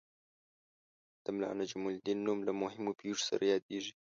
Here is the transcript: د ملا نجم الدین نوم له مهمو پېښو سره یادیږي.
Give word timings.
د 1.23 1.25
ملا 1.35 1.51
نجم 1.59 1.83
الدین 1.91 2.19
نوم 2.27 2.39
له 2.47 2.53
مهمو 2.61 2.91
پېښو 2.99 3.25
سره 3.29 3.43
یادیږي. 3.53 3.93